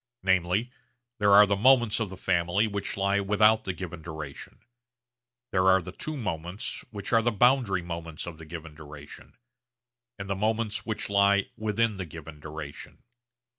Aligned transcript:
Namely, 0.23 0.71
there 1.19 1.31
are 1.33 1.45
moments 1.45 1.99
of 1.99 2.09
the 2.09 2.17
family 2.17 2.65
which 2.65 2.97
lie 2.97 3.19
without 3.19 3.65
the 3.65 3.71
given 3.73 4.01
duration, 4.01 4.63
there 5.51 5.67
are 5.69 5.79
the 5.79 5.91
two 5.91 6.17
moments 6.17 6.83
which 6.89 7.13
are 7.13 7.21
the 7.21 7.29
boundary 7.31 7.83
moments 7.83 8.25
of 8.25 8.39
the 8.39 8.45
given 8.45 8.73
duration, 8.73 9.37
and 10.17 10.27
the 10.27 10.35
moments 10.35 10.87
which 10.87 11.07
lie 11.07 11.51
within 11.55 11.97
the 11.97 12.05
given 12.07 12.39
duration. 12.39 13.03